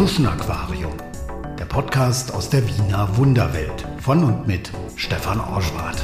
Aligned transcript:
Tschuschen 0.00 0.26
Aquarium, 0.26 0.94
der 1.58 1.66
Podcast 1.66 2.32
aus 2.32 2.48
der 2.48 2.66
Wiener 2.66 3.18
Wunderwelt 3.18 3.86
von 3.98 4.24
und 4.24 4.46
mit 4.46 4.72
Stefan 4.96 5.38
Orschwart. 5.38 6.02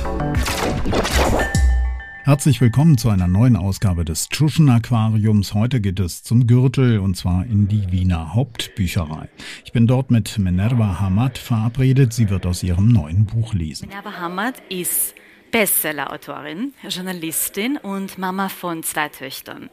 Herzlich 2.24 2.60
willkommen 2.60 2.98
zu 2.98 3.08
einer 3.08 3.26
neuen 3.26 3.56
Ausgabe 3.56 4.04
des 4.04 4.28
Tschuschen 4.28 4.68
Aquariums. 4.68 5.54
Heute 5.54 5.80
geht 5.80 5.98
es 5.98 6.22
zum 6.22 6.46
Gürtel 6.46 6.98
und 6.98 7.16
zwar 7.16 7.46
in 7.46 7.68
die 7.68 7.90
Wiener 7.90 8.34
Hauptbücherei. 8.34 9.30
Ich 9.64 9.72
bin 9.72 9.86
dort 9.86 10.10
mit 10.10 10.36
Minerva 10.36 11.00
Hamad 11.00 11.38
verabredet. 11.38 12.12
Sie 12.12 12.28
wird 12.28 12.44
aus 12.44 12.62
ihrem 12.62 12.88
neuen 12.88 13.24
Buch 13.24 13.54
lesen. 13.54 13.88
Minerva 13.88 14.12
Hamad 14.12 14.56
ist 14.68 15.14
Bestseller-Autorin, 15.52 16.74
Journalistin 16.86 17.78
und 17.78 18.18
Mama 18.18 18.50
von 18.50 18.82
zwei 18.82 19.08
Töchtern. 19.08 19.70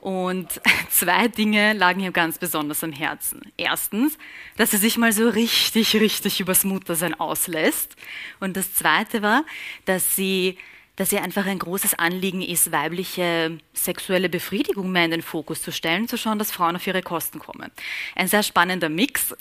Und 0.00 0.60
zwei 0.90 1.28
Dinge 1.28 1.72
lagen 1.74 2.00
ihr 2.00 2.12
ganz 2.12 2.38
besonders 2.38 2.82
am 2.82 2.92
Herzen. 2.92 3.40
Erstens, 3.56 4.16
dass 4.56 4.70
sie 4.70 4.78
sich 4.78 4.96
mal 4.96 5.12
so 5.12 5.28
richtig, 5.28 5.94
richtig 5.94 6.40
übers 6.40 6.64
Muttersein 6.64 7.18
auslässt. 7.18 7.96
Und 8.40 8.56
das 8.56 8.74
zweite 8.74 9.22
war, 9.22 9.44
dass 9.84 10.16
sie 10.16 10.58
dass 11.00 11.12
ihr 11.12 11.22
einfach 11.22 11.46
ein 11.46 11.58
großes 11.58 11.94
Anliegen 11.94 12.42
ist, 12.42 12.72
weibliche 12.72 13.56
sexuelle 13.72 14.28
Befriedigung 14.28 14.92
mehr 14.92 15.06
in 15.06 15.12
den 15.12 15.22
Fokus 15.22 15.62
zu 15.62 15.72
stellen, 15.72 16.08
zu 16.08 16.18
schauen, 16.18 16.38
dass 16.38 16.50
Frauen 16.52 16.76
auf 16.76 16.86
ihre 16.86 17.00
Kosten 17.00 17.38
kommen. 17.38 17.70
Ein 18.14 18.28
sehr 18.28 18.42
spannender 18.42 18.90
Mix 18.90 19.34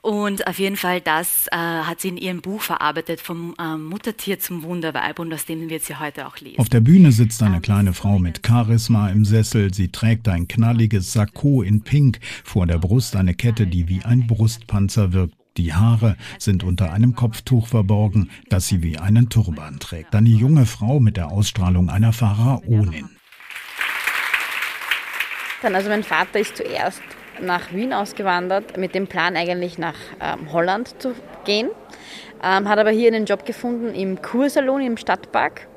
und 0.00 0.46
auf 0.46 0.58
jeden 0.58 0.76
Fall 0.76 1.02
das 1.02 1.48
äh, 1.48 1.56
hat 1.56 2.00
sie 2.00 2.08
in 2.08 2.16
ihrem 2.16 2.40
Buch 2.40 2.62
verarbeitet, 2.62 3.20
vom 3.20 3.54
äh, 3.60 3.76
Muttertier 3.76 4.40
zum 4.40 4.62
Wunderweib 4.62 5.18
und 5.18 5.34
aus 5.34 5.44
dem 5.44 5.68
wird 5.68 5.82
sie 5.82 5.98
heute 5.98 6.26
auch 6.26 6.38
lesen. 6.38 6.58
Auf 6.58 6.70
der 6.70 6.80
Bühne 6.80 7.12
sitzt 7.12 7.42
eine 7.42 7.60
kleine 7.60 7.92
Frau 7.92 8.18
mit 8.18 8.40
Charisma 8.46 9.10
im 9.10 9.26
Sessel. 9.26 9.74
Sie 9.74 9.92
trägt 9.92 10.28
ein 10.28 10.48
knalliges 10.48 11.12
Sakko 11.12 11.60
in 11.60 11.82
Pink, 11.82 12.20
vor 12.42 12.66
der 12.66 12.78
Brust 12.78 13.16
eine 13.16 13.34
Kette, 13.34 13.66
die 13.66 13.86
wie 13.86 14.02
ein 14.02 14.26
Brustpanzer 14.26 15.12
wirkt. 15.12 15.41
Die 15.58 15.74
Haare 15.74 16.16
sind 16.38 16.64
unter 16.64 16.92
einem 16.92 17.14
Kopftuch 17.14 17.66
verborgen, 17.66 18.30
das 18.48 18.68
sie 18.68 18.82
wie 18.82 18.98
einen 18.98 19.28
Turban 19.28 19.78
trägt. 19.80 20.14
Eine 20.14 20.30
junge 20.30 20.64
Frau 20.64 20.98
mit 20.98 21.18
der 21.18 21.30
Ausstrahlung 21.30 21.90
einer 21.90 22.14
Pharaonin. 22.14 23.10
Dann 25.60 25.74
also 25.74 25.90
mein 25.90 26.04
Vater 26.04 26.40
ist 26.40 26.56
zuerst 26.56 27.02
nach 27.40 27.72
Wien 27.72 27.92
ausgewandert, 27.92 28.78
mit 28.78 28.94
dem 28.94 29.06
Plan 29.06 29.36
eigentlich 29.36 29.78
nach 29.78 29.96
ähm, 30.20 30.52
Holland 30.52 31.00
zu 31.00 31.14
gehen, 31.44 31.68
ähm, 32.42 32.68
hat 32.68 32.78
aber 32.78 32.90
hier 32.90 33.08
einen 33.08 33.26
Job 33.26 33.44
gefunden 33.44 33.94
im 33.94 34.22
Kursalon 34.22 34.80
im 34.80 34.96
Stadtpark 34.96 35.68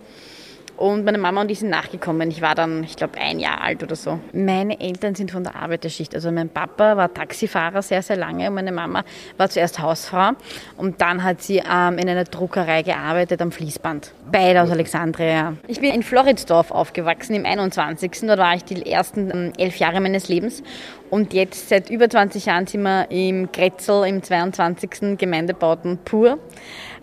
und 0.77 1.05
meine 1.05 1.17
Mama 1.17 1.41
und 1.41 1.51
ich 1.51 1.59
sind 1.59 1.69
nachgekommen. 1.69 2.29
Ich 2.29 2.41
war 2.41 2.53
dann, 2.53 2.83
ich 2.83 2.97
glaube, 2.97 3.17
ein 3.17 3.39
Jahr 3.39 3.61
alt 3.61 3.81
oder 3.81 3.95
so. 3.95 4.19
Meine 4.33 4.79
Eltern 4.79 5.15
sind 5.15 5.31
von 5.31 5.43
der 5.43 5.55
Arbeiterschicht. 5.55 6.13
Also 6.13 6.31
mein 6.31 6.49
Papa 6.49 6.97
war 6.97 7.13
Taxifahrer 7.13 7.81
sehr, 7.81 8.01
sehr 8.01 8.17
lange 8.17 8.49
und 8.49 8.55
meine 8.55 8.73
Mama 8.73 9.03
war 9.37 9.49
zuerst 9.49 9.79
Hausfrau. 9.79 10.31
Und 10.75 10.99
dann 10.99 11.23
hat 11.23 11.41
sie 11.41 11.57
ähm, 11.59 11.97
in 11.97 12.09
einer 12.09 12.25
Druckerei 12.25 12.81
gearbeitet 12.83 13.41
am 13.41 13.53
Fließband. 13.53 14.11
Beide 14.29 14.61
aus 14.61 14.69
Alexandria. 14.69 15.55
Ich 15.67 15.79
bin 15.79 15.93
in 15.93 16.03
Floridsdorf 16.03 16.71
aufgewachsen, 16.71 17.35
im 17.35 17.45
21. 17.45 18.11
Dort 18.21 18.39
war 18.39 18.55
ich 18.55 18.65
die 18.65 18.85
ersten 18.85 19.31
ähm, 19.31 19.53
elf 19.57 19.77
Jahre 19.77 20.01
meines 20.01 20.27
Lebens. 20.27 20.61
Und 21.09 21.33
jetzt 21.33 21.69
seit 21.69 21.89
über 21.89 22.09
20 22.09 22.47
Jahren 22.47 22.67
sind 22.67 22.81
wir 22.81 23.09
im 23.11 23.49
Grätzel, 23.51 24.05
im 24.05 24.21
22. 24.21 25.17
Gemeindebauten 25.17 25.99
pur. 25.99 26.37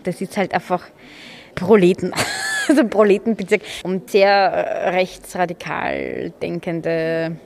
Das 0.03 0.21
ist 0.21 0.37
halt 0.37 0.53
einfach 0.53 0.83
Proleten. 1.55 2.13
also 2.69 2.87
Proletenbezirk 2.87 3.61
und 3.83 4.09
sehr 4.09 4.29
äh, 4.29 4.89
rechtsradikal 4.89 6.31
denkende 6.41 7.37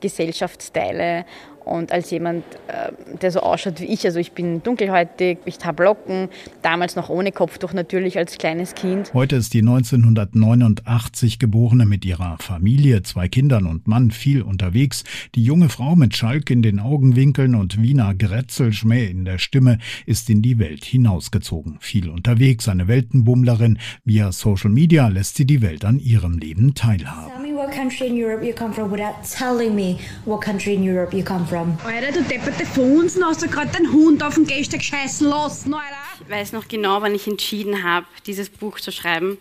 Gesellschaftsteile 0.00 1.24
und 1.64 1.92
als 1.92 2.10
jemand, 2.10 2.44
äh, 2.68 2.92
der 3.20 3.30
so 3.30 3.40
ausschaut 3.40 3.80
wie 3.80 3.86
ich, 3.86 4.04
also 4.04 4.18
ich 4.18 4.32
bin 4.32 4.62
dunkelhäutig, 4.62 5.38
ich 5.44 5.58
habe 5.64 5.84
Locken, 5.84 6.28
damals 6.62 6.96
noch 6.96 7.08
ohne 7.08 7.32
Kopftuch 7.32 7.72
natürlich 7.72 8.18
als 8.18 8.38
kleines 8.38 8.74
Kind. 8.74 9.12
Heute 9.14 9.36
ist 9.36 9.54
die 9.54 9.60
1989 9.60 11.38
geborene 11.38 11.86
mit 11.86 12.04
ihrer 12.04 12.36
Familie, 12.38 13.02
zwei 13.02 13.28
Kindern 13.28 13.66
und 13.66 13.88
Mann 13.88 14.10
viel 14.10 14.42
unterwegs. 14.42 15.04
Die 15.34 15.44
junge 15.44 15.68
Frau 15.68 15.96
mit 15.96 16.16
Schalk 16.16 16.50
in 16.50 16.62
den 16.62 16.80
Augenwinkeln 16.80 17.54
und 17.54 17.82
Wiener 17.82 18.14
Grätzelschmäh 18.14 19.06
in 19.06 19.24
der 19.24 19.38
Stimme 19.38 19.78
ist 20.06 20.28
in 20.30 20.42
die 20.42 20.58
Welt 20.58 20.84
hinausgezogen. 20.84 21.78
Viel 21.80 22.10
unterwegs, 22.10 22.68
eine 22.68 22.88
Weltenbummlerin. 22.88 23.78
Via 24.04 24.32
Social 24.32 24.70
Media 24.70 25.08
lässt 25.08 25.36
sie 25.36 25.46
die 25.46 25.62
Welt 25.62 25.84
an 25.84 25.98
ihrem 25.98 26.38
Leben 26.38 26.74
teilhaben. 26.74 27.53
What 27.64 27.72
country 27.72 28.08
in 28.08 28.16
Europe 28.22 28.44
you 28.44 28.52
come 28.52 28.74
from 28.74 28.90
without 28.90 29.24
telling 29.24 29.74
me 29.74 29.98
what 30.26 30.42
country 30.42 30.74
in 30.74 30.82
Europe 30.82 31.16
you 31.16 31.24
come 31.24 31.46
from? 31.46 31.78
Alter, 31.82 32.12
du 32.12 32.22
depperte 32.22 32.66
Funsen, 32.66 33.24
hast 33.24 33.40
du 33.40 33.48
gerade 33.48 33.70
den 33.72 33.90
Hund 33.90 34.22
auf 34.22 34.34
den 34.34 34.46
Gehsteig 34.46 34.82
scheißen 34.82 35.26
lassen, 35.26 35.72
Alter? 35.72 35.96
Ich 36.20 36.30
weiß 36.30 36.52
noch 36.52 36.68
genau, 36.68 37.00
wann 37.00 37.14
ich 37.14 37.26
entschieden 37.26 37.82
habe, 37.82 38.04
dieses 38.26 38.50
Buch 38.50 38.80
zu 38.80 38.92
schreiben. 38.92 39.38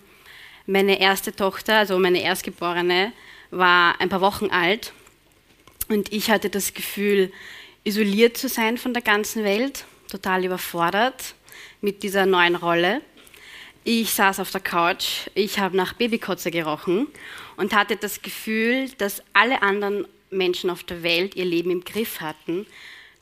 Meine 0.66 1.02
erste 1.02 1.36
Tochter, 1.36 1.80
also 1.80 2.00
meine 2.00 2.22
Erstgeborene, 2.22 3.12
war 3.52 4.00
ein 4.00 4.08
paar 4.08 4.22
Wochen 4.22 4.50
alt 4.52 4.94
und 5.90 6.14
ich 6.14 6.32
hatte 6.32 6.50
das 6.50 6.74
Gefühl, 6.74 7.30
isoliert 7.84 8.38
zu 8.38 8.48
sein 8.48 8.78
von 8.78 8.94
der 8.94 9.04
ganzen 9.04 9.44
Welt, 9.44 9.84
total 10.10 10.46
überfordert 10.46 11.36
mit 11.82 12.04
dieser 12.04 12.26
neuen 12.26 12.56
Rolle. 12.56 13.02
Ich 13.86 14.14
saß 14.14 14.40
auf 14.40 14.50
der 14.50 14.62
Couch, 14.62 15.28
ich 15.36 15.60
habe 15.60 15.76
nach 15.76 15.92
Babykotze 15.94 16.52
gerochen 16.52 17.08
und 17.58 17.76
hatte 17.76 17.98
das 17.98 18.22
Gefühl, 18.22 18.90
dass 18.98 19.22
alle 19.34 19.62
anderen 19.62 20.08
Menschen 20.30 20.70
auf 20.70 20.84
der 20.84 21.04
Welt 21.04 21.36
ihr 21.36 21.44
Leben 21.44 21.70
im 21.70 21.84
Griff 21.84 22.22
hatten, 22.22 22.66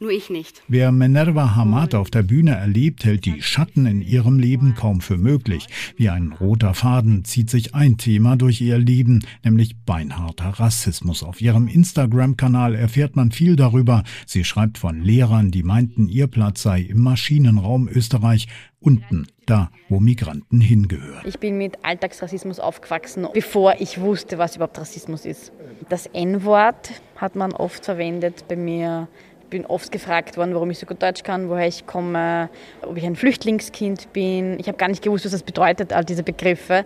nur 0.02 0.12
ich 0.12 0.30
nicht. 0.30 0.64
Wer 0.68 0.92
Minerva 0.92 1.56
Hamad 1.56 1.96
auf 1.96 2.10
der 2.10 2.24
Bühne 2.24 2.56
erlebt, 2.56 3.06
hält 3.06 3.26
die 3.26 3.42
Schatten 3.42 3.86
in 3.86 4.02
ihrem 4.02 4.40
Leben 4.40 4.74
kaum 4.76 5.00
für 5.00 5.18
möglich. 5.18 5.68
Wie 5.96 6.10
ein 6.10 6.34
roter 6.34 6.74
Faden 6.74 7.24
zieht 7.24 7.50
sich 7.50 7.76
ein 7.76 7.98
Thema 7.98 8.36
durch 8.36 8.60
ihr 8.62 8.80
Leben, 8.80 9.24
nämlich 9.44 9.78
beinharter 9.86 10.60
Rassismus. 10.60 11.24
Auf 11.24 11.40
ihrem 11.40 11.68
Instagram-Kanal 11.68 12.76
erfährt 12.76 13.16
man 13.16 13.32
viel 13.32 13.56
darüber. 13.56 14.04
Sie 14.26 14.44
schreibt 14.44 14.80
von 14.80 15.02
Lehrern, 15.02 15.52
die 15.52 15.64
meinten, 15.64 16.10
ihr 16.10 16.28
Platz 16.28 16.64
sei 16.64 16.82
im 16.82 17.02
Maschinenraum 17.04 17.88
Österreich 17.88 18.48
unten, 18.80 19.28
da, 19.46 19.70
wo 19.90 20.00
Migranten 20.00 20.60
hingehören. 20.60 21.22
Ich 21.26 21.40
bin 21.40 21.58
mit 21.58 21.86
Alltagsrassismus 21.86 22.60
aufgewachsen, 22.60 23.28
bevor 23.34 23.76
ich 23.80 24.02
wusste, 24.02 24.40
was 24.40 24.56
überhaupt 24.56 24.80
Rassismus 24.80 25.26
ist. 25.26 25.52
Das 25.90 26.08
N-Wort 26.08 26.90
hat 27.16 27.36
man 27.36 27.54
oft 27.54 27.86
verwendet 27.86 28.46
bei 28.48 28.56
mir. 28.56 29.08
Bin 29.52 29.66
oft 29.68 29.92
gefragt 29.92 30.38
worden, 30.38 30.56
warum 30.56 30.72
ich 30.72 30.80
so 30.80 30.86
gut 30.88 31.04
Deutsch 31.04 31.24
kann, 31.24 31.50
woher 31.50 31.68
ich 31.68 31.86
komme, 31.86 32.50
ob 32.82 32.98
ich 32.98 33.06
ein 33.06 33.16
Flüchtlingskind 33.16 34.12
bin. 34.14 34.58
Ich 34.60 34.68
habe 34.68 34.78
gar 34.78 34.88
nicht 34.88 35.04
gewusst, 35.04 35.26
was 35.26 35.34
das 35.34 35.44
bedeutet, 35.44 35.94
all 35.94 36.04
diese 36.04 36.24
Begriffe. 36.24 36.86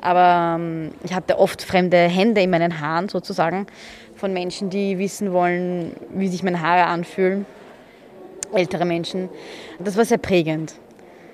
Aber 0.00 0.56
ähm, 0.58 0.92
ich 1.02 1.12
hatte 1.12 1.38
oft 1.38 1.62
fremde 1.62 1.98
Hände 1.98 2.40
in 2.40 2.50
meinen 2.50 2.80
Haaren 2.80 3.08
sozusagen 3.08 3.66
von 4.14 4.32
Menschen, 4.32 4.70
die 4.70 4.98
wissen 4.98 5.32
wollen, 5.32 5.92
wie 6.10 6.28
sich 6.28 6.42
meine 6.42 6.62
Haare 6.62 6.84
anfühlen. 6.84 7.44
Ältere 8.54 8.84
Menschen. 8.84 9.28
Das 9.80 9.96
war 9.96 10.04
sehr 10.04 10.18
prägend 10.18 10.74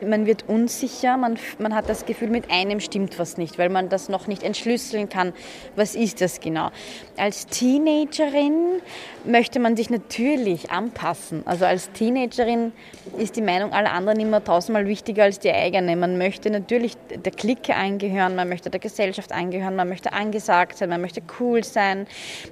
man 0.06 0.26
wird 0.26 0.48
unsicher, 0.48 1.16
man, 1.16 1.38
man 1.58 1.74
hat 1.74 1.88
das 1.88 2.06
Gefühl, 2.06 2.28
mit 2.28 2.50
einem 2.50 2.80
stimmt 2.80 3.18
was 3.18 3.36
nicht, 3.36 3.58
weil 3.58 3.68
man 3.68 3.88
das 3.88 4.08
noch 4.08 4.26
nicht 4.26 4.42
entschlüsseln 4.42 5.08
kann, 5.08 5.32
was 5.76 5.94
ist 5.94 6.20
das 6.20 6.40
genau. 6.40 6.70
Als 7.16 7.46
Teenagerin 7.46 8.80
möchte 9.24 9.60
man 9.60 9.76
sich 9.76 9.90
natürlich 9.90 10.70
anpassen. 10.70 11.42
Also 11.46 11.64
als 11.64 11.90
Teenagerin 11.92 12.72
ist 13.18 13.36
die 13.36 13.42
Meinung 13.42 13.72
aller 13.72 13.92
anderen 13.92 14.20
immer 14.20 14.42
tausendmal 14.42 14.86
wichtiger 14.86 15.24
als 15.24 15.38
die 15.38 15.52
eigene. 15.52 15.96
Man 15.96 16.18
möchte 16.18 16.50
natürlich 16.50 16.96
der 17.08 17.32
Clique 17.32 17.74
eingehören, 17.74 18.34
man 18.34 18.48
möchte 18.48 18.70
der 18.70 18.80
Gesellschaft 18.80 19.32
eingehören, 19.32 19.76
man 19.76 19.88
möchte 19.88 20.12
angesagt 20.12 20.78
sein, 20.78 20.88
man 20.88 21.00
möchte 21.00 21.22
cool 21.40 21.64
sein. 21.64 22.06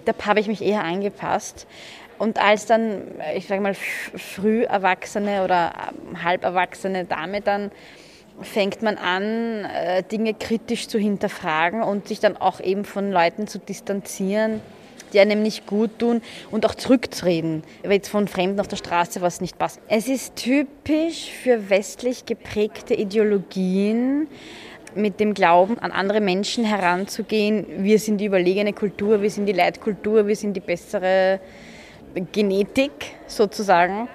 Da 0.04 0.12
habe 0.26 0.40
ich 0.40 0.48
mich 0.48 0.62
eher 0.62 0.84
angepasst. 0.84 1.66
Und 2.20 2.38
als 2.38 2.66
dann, 2.66 3.00
ich 3.34 3.46
sage 3.46 3.62
mal, 3.62 3.74
früh 3.74 4.64
Erwachsene 4.64 5.42
oder 5.42 5.72
ähm, 5.88 6.22
halberwachsene 6.22 7.06
Dame 7.06 7.40
dann 7.40 7.70
fängt 8.42 8.82
man 8.82 8.98
an, 8.98 9.64
äh, 9.64 10.02
Dinge 10.02 10.34
kritisch 10.34 10.86
zu 10.86 10.98
hinterfragen 10.98 11.82
und 11.82 12.08
sich 12.08 12.20
dann 12.20 12.36
auch 12.36 12.60
eben 12.60 12.84
von 12.84 13.10
Leuten 13.10 13.46
zu 13.46 13.58
distanzieren, 13.58 14.60
die 15.14 15.20
einem 15.20 15.42
nicht 15.42 15.66
gut 15.66 15.98
tun 15.98 16.20
und 16.50 16.66
auch 16.66 16.74
zurückzureden, 16.74 17.64
wenn 17.80 17.92
jetzt 17.92 18.10
von 18.10 18.28
Fremden 18.28 18.60
auf 18.60 18.68
der 18.68 18.76
Straße 18.76 19.22
was 19.22 19.40
nicht 19.40 19.58
passt. 19.58 19.80
Es 19.88 20.06
ist 20.06 20.36
typisch 20.36 21.30
für 21.42 21.70
westlich 21.70 22.26
geprägte 22.26 22.92
Ideologien, 22.92 24.28
mit 24.94 25.20
dem 25.20 25.32
Glauben 25.32 25.78
an 25.78 25.90
andere 25.90 26.20
Menschen 26.20 26.64
heranzugehen, 26.64 27.64
wir 27.78 27.98
sind 27.98 28.18
die 28.18 28.26
überlegene 28.26 28.74
Kultur, 28.74 29.22
wir 29.22 29.30
sind 29.30 29.46
die 29.46 29.52
Leitkultur, 29.52 30.26
wir 30.26 30.36
sind 30.36 30.54
die 30.54 30.60
bessere 30.60 31.40
Genetik 32.32 33.16
sozusagen. 33.26 34.08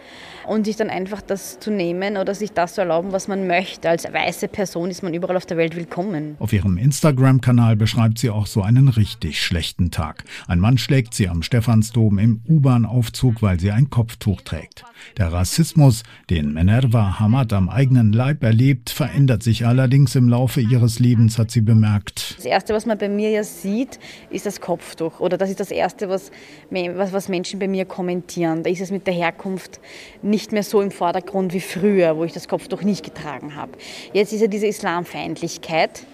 Und 0.48 0.66
sich 0.66 0.76
dann 0.76 0.90
einfach 0.90 1.22
das 1.22 1.60
zu 1.60 1.72
nehmen 1.72 2.18
oder 2.18 2.36
sich 2.36 2.52
das 2.52 2.76
zu 2.76 2.82
erlauben, 2.82 3.12
was 3.12 3.28
man 3.28 3.48
möchte. 3.48 3.90
Als 3.90 4.06
weiße 4.06 4.48
Person 4.48 4.90
ist 4.90 5.04
man 5.04 5.14
überall 5.14 5.38
auf 5.38 5.46
der 5.46 5.58
Welt 5.58 5.76
willkommen. 5.76 6.36
Auf 6.40 6.54
ihrem 6.54 6.78
Instagram-Kanal 6.78 7.76
beschreibt 7.76 8.20
sie 8.20 8.30
auch 8.30 8.48
so 8.48 8.62
einen 8.62 8.88
richtig 8.88 9.42
schlechten 9.42 9.92
Tag. 9.92 10.24
Ein 10.48 10.60
Mann 10.60 10.78
schlägt 10.78 11.14
sie 11.14 11.28
am 11.30 11.44
Stephansdom 11.44 12.20
im 12.20 12.42
U-Bahn-Aufzug, 12.48 13.42
weil 13.42 13.60
sie 13.60 13.72
ein 13.72 13.90
Kopftuch 13.90 14.42
trägt. 14.42 14.84
Der 15.18 15.32
Rassismus, 15.32 16.04
den 16.30 16.54
Minerva 16.54 17.20
Hamad 17.20 17.54
am 17.54 17.70
eigenen 17.70 18.14
Leib 18.14 18.44
erlebt, 18.44 18.90
verändert 18.90 19.44
sich 19.44 19.66
allerdings 19.66 20.16
im 20.16 20.30
Laufe 20.30 20.62
ihres 20.62 21.00
Lebens, 21.00 21.38
hat 21.38 21.52
sie 21.52 21.62
bemerkt. 21.62 22.36
Das 22.38 22.46
Erste, 22.46 22.74
was 22.74 22.86
man 22.86 22.98
bei 22.98 23.10
mir 23.10 23.30
ja 23.30 23.44
sieht, 23.44 24.00
ist 24.30 24.46
das 24.46 24.62
Kopftuch. 24.62 25.20
Oder 25.20 25.38
das 25.38 25.50
ist 25.50 25.60
das 25.60 25.72
Erste, 25.72 26.10
was, 26.10 26.32
was 26.70 27.30
Menschen 27.30 27.60
bei 27.60 27.68
mir 27.68 27.86
kommentieren. 27.86 28.64
Da 28.64 28.70
ist 28.70 28.82
es 28.82 28.92
mit 28.92 29.08
der 29.08 29.14
Herkunft 29.14 29.80
nicht 30.22 30.35
mehr 30.52 30.64
so 30.64 30.82
im 30.82 30.92
Vordergrund 30.92 31.54
wie 31.54 31.62
früher, 31.62 32.18
wo 32.18 32.24
ich 32.24 32.34
das 32.34 32.48
Kopftuch 32.48 32.82
nicht 32.82 33.04
getragen 33.04 33.56
habe. 33.56 33.72
Jetzt 34.14 34.34
ist 34.34 34.42
ja 34.42 34.48
diese 34.48 34.68
Islamfeindlichkeit 34.68 36.06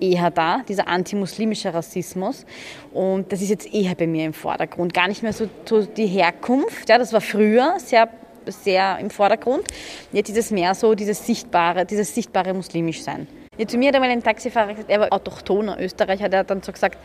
eher 0.00 0.30
da, 0.30 0.62
dieser 0.68 0.88
antimuslimische 0.88 1.72
Rassismus. 1.72 2.46
Und 2.92 3.32
das 3.32 3.42
ist 3.42 3.50
jetzt 3.50 3.72
eher 3.72 3.94
bei 3.94 4.06
mir 4.06 4.24
im 4.24 4.32
Vordergrund. 4.32 4.94
Gar 4.94 5.08
nicht 5.08 5.22
mehr 5.22 5.32
so, 5.32 5.48
so 5.64 5.82
die 5.82 6.06
Herkunft. 6.06 6.88
Ja, 6.88 6.98
das 6.98 7.12
war 7.12 7.20
früher 7.20 7.76
sehr 7.78 8.08
sehr 8.46 8.98
im 8.98 9.10
Vordergrund. 9.10 9.64
Jetzt 10.12 10.30
ist 10.30 10.38
es 10.38 10.50
mehr 10.50 10.74
so 10.74 10.94
dieses 10.94 11.24
sichtbare, 11.24 11.84
dieses 11.84 12.14
sichtbare 12.14 12.54
muslimisch 12.54 13.02
sein. 13.02 13.26
Ja, 13.58 13.66
zu 13.66 13.76
mir 13.76 13.88
hat 13.88 13.96
einmal 13.96 14.10
ein 14.10 14.22
Taxifahrer 14.22 14.72
gesagt, 14.72 14.90
er 14.90 15.00
war 15.00 15.12
autochthoner 15.12 15.78
Österreicher, 15.78 16.28
der 16.28 16.40
hat 16.40 16.50
dann 16.50 16.62
so 16.62 16.72
gesagt, 16.72 16.98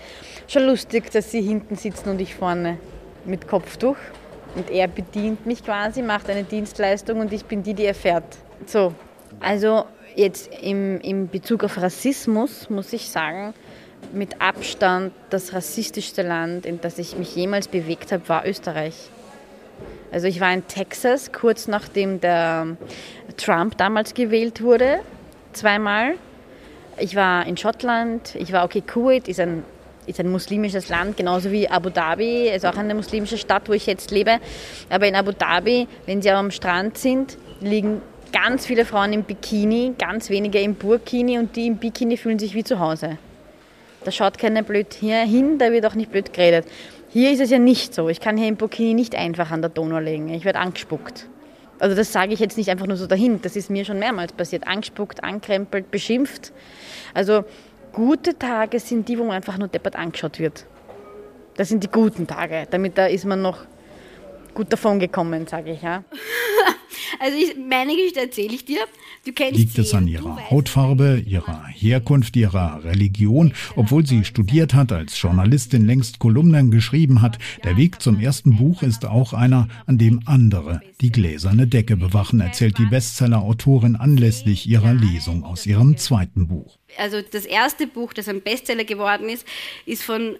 schon 0.48 0.64
lustig, 0.64 1.12
dass 1.12 1.32
Sie 1.32 1.42
hinten 1.42 1.76
sitzen 1.76 2.10
und 2.10 2.22
ich 2.22 2.36
vorne 2.36 2.78
mit 3.26 3.48
Kopftuch. 3.48 3.98
Und 4.56 4.70
er 4.72 4.88
bedient 4.88 5.46
mich 5.46 5.64
quasi, 5.64 6.02
macht 6.02 6.30
eine 6.30 6.44
Dienstleistung 6.44 7.20
und 7.20 7.34
ich 7.34 7.46
bin 7.46 7.62
die, 7.62 7.74
die 7.74 7.86
er 7.86 7.96
fährt. 7.96 8.38
So, 8.66 8.94
also 9.40 9.86
jetzt 10.16 10.50
im, 10.62 11.00
im 11.02 11.28
Bezug 11.28 11.64
auf 11.64 11.78
Rassismus 11.78 12.70
muss 12.70 12.94
ich 12.94 13.10
sagen, 13.10 13.54
mit 14.14 14.42
Abstand 14.42 15.14
das 15.30 15.54
rassistischste 15.54 16.22
Land, 16.22 16.66
in 16.66 16.80
das 16.80 16.98
ich 17.00 17.18
mich 17.18 17.36
jemals 17.36 17.68
bewegt 17.68 18.12
habe, 18.12 18.28
war 18.30 18.48
Österreich. 18.48 19.10
Also 20.12 20.28
ich 20.28 20.40
war 20.40 20.54
in 20.54 20.66
Texas, 20.68 21.32
kurz 21.34 21.68
nachdem 21.68 22.22
der 22.22 22.78
Trump 23.36 23.78
damals 23.78 24.14
gewählt 24.14 24.62
wurde, 24.62 25.00
zweimal. 25.52 26.14
Ich 26.98 27.16
war 27.16 27.46
in 27.46 27.58
Schottland, 27.58 28.36
ich 28.36 28.54
war, 28.54 28.64
okay, 28.64 28.82
Kuwait 28.82 29.28
ist 29.28 29.42
ein, 29.42 29.66
ist 30.08 30.20
ein 30.20 30.32
muslimisches 30.32 30.90
Land, 30.90 31.18
genauso 31.18 31.52
wie 31.52 31.70
Abu 31.70 31.90
Dhabi, 31.90 32.50
ist 32.50 32.66
auch 32.66 32.78
eine 32.78 32.96
muslimische 32.96 33.38
Stadt, 33.38 33.68
wo 33.68 33.74
ich 33.74 33.86
jetzt 33.86 34.12
lebe. 34.12 34.40
Aber 34.90 35.08
in 35.08 35.16
Abu 35.16 35.32
Dhabi, 35.32 35.88
wenn 36.06 36.22
Sie 36.22 36.30
am 36.32 36.52
Strand 36.52 36.98
sind, 36.98 37.38
liegen 37.62 38.02
ganz 38.32 38.66
viele 38.66 38.86
Frauen 38.86 39.14
im 39.14 39.24
Bikini, 39.24 39.94
ganz 39.98 40.30
wenige 40.30 40.60
im 40.60 40.76
Burkini 40.76 41.40
und 41.40 41.56
die 41.56 41.68
im 41.68 41.78
Bikini 41.78 42.18
fühlen 42.18 42.40
sich 42.40 42.54
wie 42.54 42.64
zu 42.64 42.80
Hause. 42.80 43.18
Da 44.04 44.12
schaut 44.12 44.38
keiner 44.38 44.62
blöd 44.62 44.94
hier 44.94 45.22
hin, 45.22 45.58
da 45.58 45.72
wird 45.72 45.86
auch 45.86 45.96
nicht 45.96 46.12
blöd 46.12 46.32
geredet. 46.34 46.66
Hier 47.10 47.32
ist 47.32 47.40
es 47.40 47.50
ja 47.50 47.60
nicht 47.60 47.94
so. 47.94 48.10
Ich 48.10 48.20
kann 48.20 48.38
hier 48.38 48.48
im 48.48 48.58
Burkini 48.58 48.94
nicht 48.94 49.16
einfach 49.16 49.52
an 49.52 49.62
der 49.62 49.70
Donau 49.70 50.00
legen. 50.00 50.34
Ich 50.34 50.44
werde 50.46 50.60
angespuckt. 50.60 51.28
Also 51.80 51.96
das 51.96 52.12
sage 52.12 52.34
ich 52.34 52.40
jetzt 52.40 52.58
nicht 52.58 52.70
einfach 52.70 52.88
nur 52.88 52.98
so 52.98 53.08
dahin. 53.08 53.42
Das 53.42 53.56
ist 53.56 53.70
mir 53.70 53.86
schon 53.86 54.00
mehrmals 54.00 54.34
passiert. 54.34 54.68
Angespuckt, 54.68 55.24
ankrempelt, 55.24 55.92
beschimpft. 55.92 56.52
Also 57.14 57.46
gute 57.96 58.38
Tage 58.38 58.80
sind 58.80 59.08
die, 59.08 59.18
wo 59.18 59.24
man 59.24 59.38
einfach 59.38 59.58
nur 59.58 59.70
deppert 59.70 59.96
angeschaut 59.96 60.38
wird. 60.38 60.66
Das 61.56 61.70
sind 61.70 61.84
die 61.84 61.88
guten 61.88 62.28
Tage. 62.28 62.68
Damit 62.70 62.98
da 62.98 63.06
ist 63.06 63.26
man 63.26 63.42
noch 63.42 63.60
gut 64.54 64.72
davon 64.72 65.00
gekommen, 65.00 65.48
sage 65.48 65.72
ich. 65.72 65.82
Ja. 65.82 66.04
Also 67.20 67.38
ich, 67.38 67.56
meine 67.58 67.96
Geschichte 67.96 68.20
erzähle 68.22 68.56
ich 68.56 68.66
dir. 68.66 68.80
Du 69.26 69.32
kennst 69.32 69.58
Liegt 69.58 69.78
es 69.78 69.94
an 69.94 70.08
ihrer 70.08 70.50
Hautfarbe, 70.50 71.24
ihrer 71.26 71.66
Herkunft, 71.68 72.36
ihrer 72.36 72.84
Religion? 72.84 73.54
Obwohl 73.76 74.06
sie 74.06 74.26
studiert 74.26 74.74
hat, 74.74 74.92
als 74.92 75.20
Journalistin 75.22 75.86
längst 75.86 76.20
Kolumnen 76.20 76.72
geschrieben 76.72 77.22
hat, 77.22 77.38
der 77.64 77.78
Weg 77.78 78.02
zum 78.02 78.20
ersten 78.20 78.58
Buch 78.58 78.82
ist 78.82 79.06
auch 79.06 79.34
einer, 79.34 79.68
an 79.86 79.98
dem 79.98 80.22
andere 80.26 80.82
die 81.02 81.12
gläserne 81.12 81.68
Decke 81.68 81.96
bewachen, 81.96 82.42
erzählt 82.42 82.78
die 82.78 82.86
Bestseller-Autorin 82.86 83.96
anlässlich 83.96 84.68
ihrer 84.68 84.94
Lesung 84.94 85.44
aus 85.44 85.66
ihrem 85.66 85.98
zweiten 85.98 86.48
Buch. 86.48 86.78
Also 86.98 87.22
das 87.22 87.46
erste 87.46 87.88
Buch, 87.88 88.14
das 88.14 88.28
ein 88.28 88.42
Bestseller 88.42 88.84
geworden 88.84 89.30
ist, 89.30 89.48
ist 89.86 90.04
von 90.04 90.38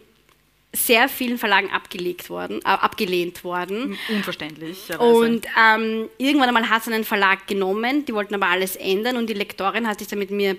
sehr 0.76 1.08
vielen 1.10 1.38
Verlagen 1.38 1.70
abgelegt 1.72 2.30
worden, 2.30 2.60
äh, 2.60 2.68
abgelehnt 2.68 3.44
worden. 3.44 3.98
Unverständlich. 4.10 4.78
Und 5.00 5.46
ähm, 5.58 6.10
irgendwann 6.18 6.50
einmal 6.50 6.70
hat 6.70 6.82
es 6.82 6.88
einen 6.90 7.06
Verlag 7.06 7.48
genommen, 7.48 8.06
die 8.06 8.14
wollten 8.14 8.36
aber 8.36 8.48
alles 8.48 8.76
ändern 8.76 9.18
und 9.18 9.30
die 9.30 9.34
Lektorin 9.34 9.88
hat 9.88 10.00
sich 10.00 10.08
dann 10.08 10.20
mit 10.20 10.32
mir 10.32 10.58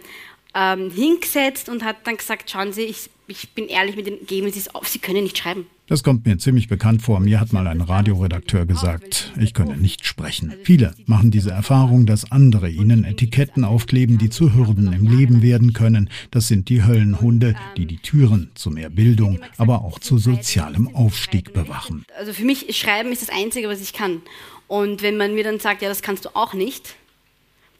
ähm, 0.56 0.90
hingesetzt 0.90 1.68
und 1.68 1.84
hat 1.84 1.96
dann 2.04 2.16
gesagt, 2.16 2.50
schauen 2.50 2.72
Sie, 2.72 2.82
ich, 2.82 3.10
ich 3.26 3.50
bin 3.50 3.68
ehrlich 3.68 3.94
mit 3.94 4.06
Ihnen, 4.06 4.26
geben 4.26 4.50
Sie 4.50 4.58
es 4.58 4.74
auf, 4.74 4.88
Sie 4.88 4.98
können 4.98 5.22
nicht 5.22 5.36
schreiben. 5.36 5.66
Das 5.88 6.02
kommt 6.02 6.26
mir 6.26 6.36
ziemlich 6.38 6.66
bekannt 6.66 7.02
vor. 7.02 7.20
Mir 7.20 7.38
hat 7.38 7.52
mal 7.52 7.68
ein 7.68 7.80
Radioredakteur 7.80 8.66
gesagt, 8.66 9.32
ich 9.38 9.54
könne 9.54 9.76
nicht 9.76 10.04
sprechen. 10.04 10.52
Viele 10.64 10.94
machen 11.06 11.30
diese 11.30 11.52
Erfahrung, 11.52 12.06
dass 12.06 12.32
andere 12.32 12.68
ihnen 12.68 13.04
Etiketten 13.04 13.62
aufkleben, 13.64 14.18
die 14.18 14.28
zu 14.28 14.52
Hürden 14.52 14.92
im 14.92 15.06
Leben 15.06 15.42
werden 15.42 15.74
können. 15.74 16.10
Das 16.32 16.48
sind 16.48 16.70
die 16.70 16.82
Höllenhunde, 16.82 17.54
die 17.76 17.86
die 17.86 17.98
Türen 17.98 18.50
zu 18.56 18.70
mehr 18.70 18.90
Bildung, 18.90 19.38
aber 19.58 19.84
auch 19.84 20.00
zu 20.00 20.18
sozialem 20.18 20.92
Aufstieg 20.92 21.52
bewachen. 21.52 22.04
Also 22.18 22.32
für 22.32 22.44
mich, 22.44 22.76
Schreiben 22.76 23.12
ist 23.12 23.22
das 23.22 23.30
Einzige, 23.30 23.68
was 23.68 23.80
ich 23.80 23.92
kann. 23.92 24.22
Und 24.66 25.02
wenn 25.02 25.16
man 25.16 25.36
mir 25.36 25.44
dann 25.44 25.60
sagt, 25.60 25.82
ja, 25.82 25.88
das 25.88 26.02
kannst 26.02 26.24
du 26.24 26.30
auch 26.34 26.52
nicht, 26.52 26.96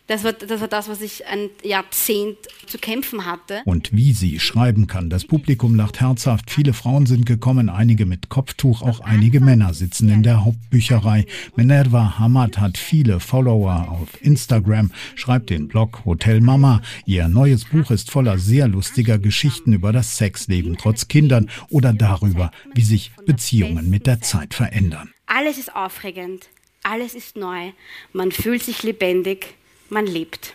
das 0.07 0.23
war, 0.23 0.33
das 0.33 0.61
war 0.61 0.69
das, 0.69 0.89
was 0.89 1.01
ich 1.01 1.27
ein 1.27 1.51
Jahrzehnt 1.65 2.37
zu 2.67 2.79
kämpfen 2.79 3.27
hatte. 3.27 3.63
Und 3.65 3.93
wie 3.93 4.13
sie 4.13 4.39
schreiben 4.39 4.87
kann. 4.87 5.11
Das 5.11 5.25
Publikum 5.25 5.75
lacht 5.75 6.01
herzhaft. 6.01 6.51
Viele 6.51 6.75
Frauen 6.75 7.07
sind 7.07 7.27
gekommen, 7.27 7.69
einige 7.69 8.07
mit 8.07 8.29
Kopftuch, 8.29 8.83
auch 8.83 9.01
einige 9.01 9.41
Männer 9.41 9.75
sitzen 9.75 10.09
in 10.09 10.23
der 10.23 10.45
Hauptbücherei. 10.45 11.27
Minerva 11.57 12.19
Hamad 12.19 12.59
hat 12.59 12.79
viele 12.79 13.19
Follower 13.19 13.89
auf 13.89 14.23
Instagram, 14.23 14.93
schreibt 15.17 15.51
den 15.51 15.67
Blog 15.67 16.05
Hotel 16.05 16.41
Mama. 16.41 16.83
Ihr 17.05 17.27
neues 17.27 17.65
Buch 17.65 17.91
ist 17.91 18.11
voller 18.11 18.39
sehr 18.39 18.69
lustiger 18.69 19.19
Geschichten 19.19 19.73
über 19.73 19.93
das 19.93 20.17
Sexleben 20.17 20.77
trotz 20.77 21.09
Kindern 21.09 21.51
oder 21.69 21.93
darüber, 21.93 22.53
wie 22.75 22.83
sich 22.83 23.11
Beziehungen 23.27 23.91
mit 23.91 24.07
der 24.07 24.21
Zeit 24.21 24.55
verändern. 24.55 25.11
Alles 25.27 25.59
ist 25.59 25.75
aufregend. 25.75 26.49
Alles 26.85 27.15
ist 27.15 27.37
neu. 27.37 27.73
Man 28.13 28.31
fühlt 28.31 28.63
sich 28.63 28.85
lebendig 28.85 29.57
man 29.91 30.07
lebt. 30.07 30.55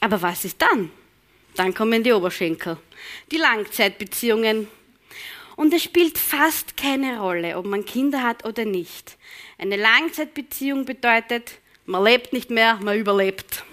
Aber 0.00 0.20
was 0.22 0.44
ist 0.44 0.60
dann? 0.60 0.90
Dann 1.54 1.74
kommen 1.74 2.02
die 2.02 2.12
Oberschenkel, 2.12 2.78
die 3.30 3.36
Langzeitbeziehungen. 3.36 4.68
Und 5.56 5.74
es 5.74 5.82
spielt 5.82 6.16
fast 6.18 6.76
keine 6.76 7.20
Rolle, 7.20 7.58
ob 7.58 7.66
man 7.66 7.84
Kinder 7.84 8.22
hat 8.22 8.44
oder 8.46 8.64
nicht. 8.64 9.18
Eine 9.58 9.76
Langzeitbeziehung 9.76 10.86
bedeutet, 10.86 11.52
man 11.84 12.04
lebt 12.04 12.32
nicht 12.32 12.50
mehr, 12.50 12.78
man 12.82 12.98
überlebt. 12.98 13.64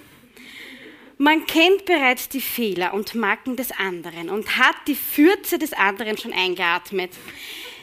Man 1.18 1.46
kennt 1.46 1.86
bereits 1.86 2.30
die 2.30 2.42
Fehler 2.42 2.94
und 2.94 3.16
Macken 3.16 3.56
des 3.56 3.72
anderen 3.72 4.30
und 4.30 4.58
hat 4.58 4.76
die 4.88 4.96
Fürze 4.96 5.58
des 5.58 5.74
anderen 5.74 6.18
schon 6.18 6.32
eingeatmet. 6.32 7.12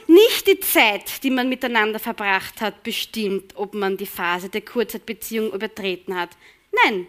Nicht 0.07 0.47
die 0.47 0.61
Zeit, 0.61 1.23
die 1.23 1.31
man 1.31 1.49
miteinander 1.49 1.99
verbracht 1.99 2.61
hat, 2.61 2.83
bestimmt, 2.83 3.53
ob 3.57 3.75
man 3.75 3.97
die 3.97 4.07
Phase 4.07 4.49
der 4.49 4.61
Kurzzeitbeziehung 4.61 5.53
übertreten 5.53 6.19
hat. 6.19 6.31
Nein, 6.85 7.07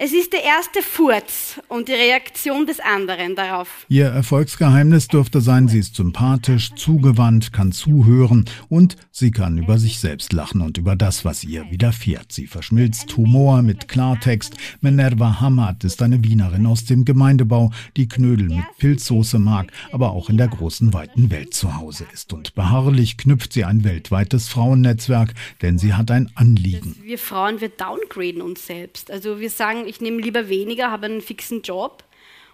es 0.00 0.12
ist 0.12 0.32
der 0.32 0.44
erste 0.44 0.80
Furz 0.80 1.60
und 1.66 1.88
die 1.88 1.92
Reaktion 1.92 2.66
des 2.66 2.78
anderen 2.78 3.34
darauf. 3.34 3.84
Ihr 3.88 4.06
Erfolgsgeheimnis 4.06 5.08
dürfte 5.08 5.40
sein, 5.40 5.66
sie 5.66 5.80
ist 5.80 5.96
sympathisch, 5.96 6.72
zugewandt, 6.76 7.52
kann 7.52 7.72
zuhören 7.72 8.44
und 8.68 8.96
sie 9.10 9.32
kann 9.32 9.58
über 9.58 9.76
sich 9.76 9.98
selbst 9.98 10.32
lachen 10.32 10.60
und 10.60 10.78
über 10.78 10.94
das, 10.94 11.24
was 11.24 11.42
ihr 11.42 11.68
widerfährt. 11.72 12.30
Sie 12.30 12.46
verschmilzt 12.46 13.16
Humor 13.16 13.62
mit 13.62 13.88
Klartext. 13.88 14.56
Minerva 14.80 15.40
Hamad 15.40 15.82
ist 15.82 16.00
eine 16.00 16.22
Wienerin 16.22 16.66
aus 16.66 16.84
dem 16.84 17.04
Gemeindebau, 17.04 17.72
die 17.96 18.06
Knödel 18.06 18.50
mit 18.50 18.64
Pilzsoße 18.78 19.40
mag, 19.40 19.72
aber 19.90 20.10
auch 20.10 20.30
in 20.30 20.36
der 20.36 20.48
großen 20.48 20.94
weiten 20.94 21.32
Welt 21.32 21.54
zu 21.54 21.76
Hause 21.76 22.06
ist. 22.14 22.32
Und 22.32 22.54
beharrlich 22.54 23.16
knüpft 23.16 23.52
sie 23.52 23.64
ein 23.64 23.82
weltweites 23.82 24.46
Frauennetzwerk, 24.46 25.34
denn 25.60 25.76
sie 25.76 25.94
hat 25.94 26.12
ein 26.12 26.30
Anliegen. 26.36 26.94
Wir 27.02 27.18
Frauen, 27.18 27.60
wir 27.60 27.70
downgraden 27.70 28.42
uns 28.42 28.64
selbst. 28.64 29.07
Also 29.10 29.40
wir 29.40 29.50
sagen, 29.50 29.86
ich 29.86 30.00
nehme 30.00 30.20
lieber 30.20 30.48
weniger, 30.48 30.90
habe 30.90 31.06
einen 31.06 31.20
fixen 31.20 31.62
Job 31.62 32.04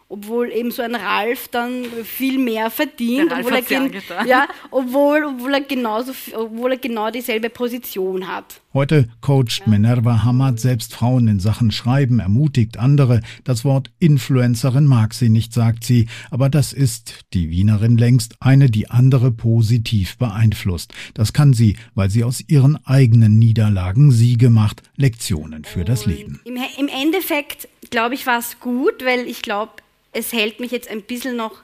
obwohl 0.08 0.50
eben 0.50 0.70
so 0.70 0.82
ein 0.82 0.94
Ralf 0.94 1.48
dann 1.48 1.84
viel 2.04 2.38
mehr 2.38 2.70
verdient, 2.70 3.32
obwohl 3.32 3.54
er, 3.54 3.62
gen 3.62 3.92
ja, 4.26 4.46
obwohl, 4.70 5.24
obwohl, 5.24 5.54
er 5.54 5.60
genauso, 5.62 6.12
obwohl 6.34 6.72
er 6.72 6.78
genau 6.78 7.10
dieselbe 7.10 7.50
Position 7.50 8.28
hat. 8.28 8.60
Heute 8.74 9.08
coacht 9.20 9.66
Minerva 9.66 10.24
Hamad 10.24 10.58
selbst 10.58 10.94
Frauen 10.94 11.28
in 11.28 11.40
Sachen 11.40 11.70
Schreiben, 11.70 12.18
ermutigt 12.18 12.78
andere. 12.78 13.22
Das 13.44 13.64
Wort 13.64 13.90
Influencerin 14.00 14.84
mag 14.84 15.14
sie 15.14 15.28
nicht, 15.28 15.52
sagt 15.52 15.84
sie, 15.84 16.08
aber 16.30 16.48
das 16.48 16.72
ist 16.72 17.24
die 17.32 17.50
Wienerin 17.50 17.96
längst 17.96 18.34
eine, 18.40 18.70
die 18.70 18.90
andere 18.90 19.30
positiv 19.30 20.18
beeinflusst. 20.18 20.92
Das 21.14 21.32
kann 21.32 21.52
sie, 21.52 21.76
weil 21.94 22.10
sie 22.10 22.24
aus 22.24 22.42
ihren 22.46 22.84
eigenen 22.84 23.38
Niederlagen 23.38 24.10
Siege 24.10 24.50
macht, 24.50 24.82
Lektionen 24.96 25.64
für 25.64 25.84
das 25.84 26.04
Leben. 26.06 26.40
Im, 26.44 26.56
Im 26.76 26.88
Endeffekt, 26.88 27.68
glaube 27.90 28.14
ich, 28.14 28.26
war 28.26 28.38
es 28.38 28.58
gut, 28.60 29.04
weil 29.04 29.20
ich 29.28 29.42
glaube, 29.42 29.72
es 30.14 30.32
hält 30.32 30.60
mich 30.60 30.70
jetzt 30.70 30.88
ein 30.88 31.02
bisschen 31.02 31.36
noch 31.36 31.62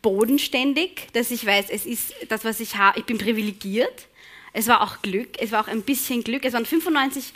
bodenständig, 0.00 1.08
dass 1.12 1.30
ich 1.30 1.44
weiß, 1.44 1.66
es 1.70 1.86
ist 1.86 2.14
das, 2.28 2.44
was 2.44 2.60
ich 2.60 2.76
habe, 2.76 2.98
ich 3.00 3.04
bin 3.04 3.18
privilegiert. 3.18 4.08
Es 4.52 4.68
war 4.68 4.82
auch 4.82 5.00
Glück, 5.02 5.40
es 5.40 5.50
war 5.50 5.64
auch 5.64 5.68
ein 5.68 5.82
bisschen 5.82 6.22
Glück. 6.22 6.44
Es 6.44 6.52
waren 6.52 6.66
95% 6.66 7.32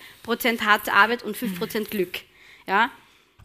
harte 0.60 0.92
Arbeit 0.92 1.22
und 1.22 1.36
5% 1.36 1.88
Glück. 1.88 2.20
Ja? 2.66 2.90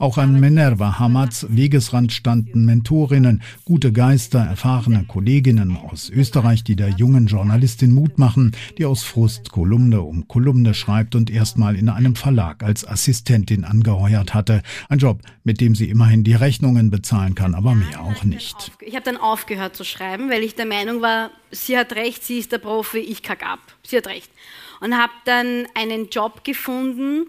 Auch 0.01 0.17
an 0.17 0.39
Minerva 0.39 0.97
Hamads 0.97 1.45
Wegesrand 1.49 2.11
standen 2.11 2.65
Mentorinnen, 2.65 3.43
gute 3.65 3.93
Geister, 3.93 4.39
erfahrene 4.39 5.05
Kolleginnen 5.07 5.77
aus 5.77 6.09
Österreich, 6.09 6.63
die 6.63 6.75
der 6.75 6.89
jungen 6.89 7.27
Journalistin 7.27 7.93
Mut 7.93 8.17
machen, 8.17 8.55
die 8.79 8.85
aus 8.85 9.03
Frust 9.03 9.51
Kolumne 9.51 10.01
um 10.01 10.27
Kolumne 10.27 10.73
schreibt 10.73 11.13
und 11.13 11.29
erstmal 11.29 11.75
in 11.75 11.87
einem 11.87 12.15
Verlag 12.15 12.63
als 12.63 12.83
Assistentin 12.83 13.63
angeheuert 13.63 14.33
hatte. 14.33 14.63
Ein 14.89 14.97
Job, 14.97 15.19
mit 15.43 15.61
dem 15.61 15.75
sie 15.75 15.91
immerhin 15.91 16.23
die 16.23 16.33
Rechnungen 16.33 16.89
bezahlen 16.89 17.35
kann, 17.35 17.53
aber 17.53 17.75
mehr 17.75 18.01
auch 18.01 18.23
nicht. 18.23 18.71
Ich 18.79 18.95
habe 18.95 19.05
dann 19.05 19.17
aufgehört 19.17 19.75
zu 19.75 19.83
schreiben, 19.83 20.31
weil 20.31 20.41
ich 20.41 20.55
der 20.55 20.65
Meinung 20.65 21.03
war, 21.03 21.29
sie 21.51 21.77
hat 21.77 21.93
recht, 21.93 22.23
sie 22.23 22.39
ist 22.39 22.51
der 22.51 22.57
Profi, 22.57 22.97
ich 22.97 23.21
kack 23.21 23.45
ab. 23.45 23.59
Sie 23.85 23.97
hat 23.97 24.07
recht. 24.07 24.31
Und 24.79 24.97
habe 24.97 25.13
dann 25.25 25.67
einen 25.75 26.09
Job 26.09 26.43
gefunden, 26.43 27.27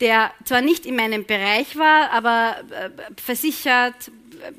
der 0.00 0.32
zwar 0.44 0.60
nicht 0.60 0.86
in 0.86 0.96
meinem 0.96 1.24
Bereich 1.24 1.76
war, 1.76 2.10
aber 2.10 2.56
äh, 2.70 2.90
versichert, 3.20 4.10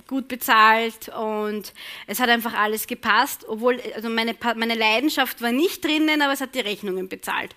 gut 0.08 0.28
bezahlt 0.28 1.10
und 1.10 1.74
es 2.08 2.20
hat 2.20 2.30
einfach 2.30 2.54
alles 2.54 2.88
gepasst, 2.88 3.46
obwohl 3.48 3.80
also 3.96 4.10
meine, 4.10 4.36
meine 4.56 4.76
Leidenschaft 4.76 5.42
war 5.42 5.52
nicht 5.52 5.84
drinnen, 5.84 6.22
aber 6.22 6.34
es 6.34 6.42
hat 6.42 6.56
die 6.56 6.60
Rechnungen 6.60 7.10
bezahlt. 7.10 7.56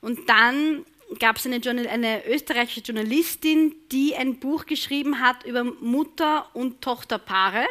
Und 0.00 0.28
dann 0.28 0.84
gab 1.18 1.36
es 1.36 1.46
eine, 1.46 1.60
eine, 1.90 2.26
österreichische 2.26 2.80
Journalistin, 2.80 3.74
die 3.92 4.14
ein 4.16 4.38
Buch 4.38 4.66
geschrieben 4.66 5.20
hat 5.20 5.44
über 5.44 5.64
Mutter- 5.64 6.48
und 6.54 6.80
Tochterpaare 6.80 7.66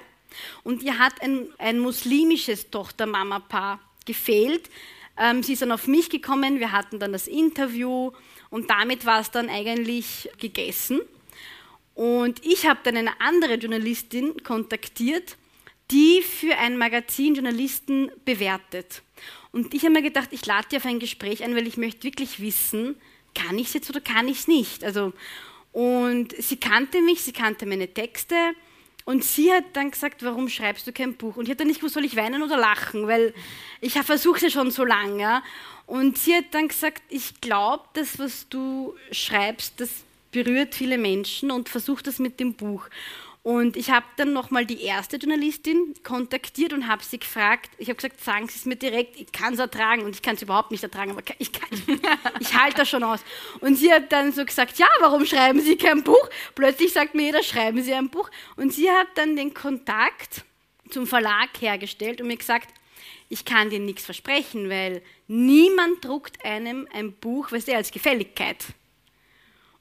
und 0.63 0.81
ihr 0.81 0.97
hat 0.97 1.21
ein, 1.21 1.47
ein 1.57 1.79
muslimisches 1.79 2.69
Tochter-Mama-Paar 2.69 3.79
gefehlt. 4.05 4.69
Ähm, 5.17 5.43
sie 5.43 5.53
ist 5.53 5.61
dann 5.61 5.71
auf 5.71 5.87
mich 5.87 6.09
gekommen, 6.09 6.59
wir 6.59 6.71
hatten 6.71 6.99
dann 6.99 7.13
das 7.13 7.27
Interview 7.27 8.11
und 8.53 8.69
damit 8.69 9.07
war 9.07 9.19
es 9.19 9.31
dann 9.31 9.49
eigentlich 9.49 10.29
gegessen. 10.37 11.01
Und 11.95 12.45
ich 12.45 12.67
habe 12.67 12.81
dann 12.83 12.95
eine 12.95 13.19
andere 13.19 13.55
Journalistin 13.55 14.43
kontaktiert, 14.43 15.37
die 15.89 16.21
für 16.21 16.55
ein 16.59 16.77
Magazin 16.77 17.33
Journalisten 17.33 18.11
bewertet. 18.25 19.01
Und 19.53 19.73
ich 19.73 19.81
habe 19.81 19.93
mir 19.93 20.03
gedacht, 20.03 20.29
ich 20.29 20.45
lade 20.45 20.67
die 20.69 20.77
auf 20.77 20.85
ein 20.85 20.99
Gespräch 20.99 21.43
ein, 21.43 21.55
weil 21.55 21.65
ich 21.65 21.77
möchte 21.77 22.03
wirklich 22.03 22.41
wissen, 22.41 22.95
kann 23.33 23.57
ich 23.57 23.69
es 23.69 23.73
jetzt 23.73 23.89
oder 23.89 24.01
kann 24.01 24.27
ich 24.27 24.41
es 24.41 24.47
nicht? 24.47 24.83
Also, 24.83 25.13
und 25.71 26.35
sie 26.37 26.57
kannte 26.57 27.01
mich, 27.01 27.21
sie 27.21 27.33
kannte 27.33 27.65
meine 27.65 27.91
Texte 27.91 28.35
und 29.05 29.23
sie 29.23 29.51
hat 29.51 29.65
dann 29.73 29.91
gesagt, 29.91 30.23
warum 30.23 30.47
schreibst 30.47 30.87
du 30.87 30.93
kein 30.93 31.15
Buch? 31.15 31.35
Und 31.35 31.43
ich 31.43 31.49
habe 31.49 31.57
dann 31.57 31.67
nicht 31.67 31.79
gewusst, 31.79 31.95
soll 31.95 32.05
ich 32.05 32.15
weinen 32.15 32.41
oder 32.41 32.57
lachen, 32.57 33.07
weil 33.07 33.33
ich 33.81 33.93
versuche 33.93 34.37
es 34.37 34.43
ja 34.43 34.49
schon 34.49 34.71
so 34.71 34.85
lange. 34.85 35.43
Und 35.85 36.17
sie 36.17 36.35
hat 36.35 36.45
dann 36.51 36.69
gesagt, 36.69 37.01
ich 37.09 37.41
glaube, 37.41 37.83
das, 37.93 38.17
was 38.17 38.47
du 38.47 38.95
schreibst, 39.11 39.79
das 39.81 39.89
berührt 40.31 40.73
viele 40.73 40.97
Menschen 40.97 41.51
und 41.51 41.69
versuch 41.69 42.01
das 42.01 42.19
mit 42.19 42.39
dem 42.39 42.53
Buch. 42.53 42.87
Und 43.43 43.75
ich 43.75 43.91
habe 43.91 44.05
dann 44.15 44.31
nochmal 44.31 44.65
die 44.65 44.81
erste 44.83 45.17
Journalistin 45.17 45.93
kontaktiert 46.01 46.71
und 46.71 46.87
habe 46.87 47.03
sie 47.03 47.19
gefragt, 47.19 47.69
ich 47.77 47.89
habe 47.89 47.97
gesagt, 47.97 48.23
sagen 48.23 48.47
Sie 48.47 48.57
es 48.57 48.65
mir 48.65 48.77
direkt, 48.77 49.19
ich 49.19 49.33
kann 49.33 49.53
es 49.53 49.59
ertragen 49.59 50.03
und 50.03 50.15
ich 50.15 50.21
kann 50.21 50.35
es 50.35 50.41
überhaupt 50.41 50.71
nicht 50.71 50.81
ertragen, 50.81 51.11
aber 51.11 51.21
ich, 51.39 51.51
ich 52.39 52.53
halte 52.53 52.77
das 52.77 52.89
schon 52.89 53.03
aus. 53.03 53.19
Und 53.59 53.75
sie 53.75 53.91
hat 53.91 54.13
dann 54.13 54.31
so 54.31 54.45
gesagt, 54.45 54.79
ja, 54.79 54.87
warum 55.01 55.25
schreiben 55.25 55.59
Sie 55.59 55.75
kein 55.75 56.03
Buch? 56.03 56.29
Plötzlich 56.55 56.93
sagt 56.93 57.15
mir 57.15 57.23
jeder, 57.23 57.43
schreiben 57.43 57.83
Sie 57.83 57.93
ein 57.93 58.09
Buch. 58.09 58.31
Und 58.55 58.71
sie 58.71 58.89
hat 58.89 59.07
dann 59.15 59.35
den 59.35 59.53
Kontakt 59.53 60.45
zum 60.89 61.05
Verlag 61.05 61.49
hergestellt 61.59 62.21
und 62.21 62.27
mir 62.27 62.37
gesagt, 62.37 62.69
ich 63.27 63.43
kann 63.43 63.69
dir 63.69 63.79
nichts 63.79 64.05
versprechen, 64.05 64.69
weil 64.69 65.01
niemand 65.27 66.05
druckt 66.05 66.45
einem 66.45 66.87
ein 66.93 67.11
Buch, 67.11 67.51
weißt 67.51 67.67
du, 67.67 67.75
als 67.75 67.91
Gefälligkeit. 67.91 68.63